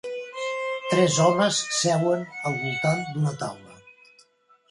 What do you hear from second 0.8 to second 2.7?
Tres homes seuen al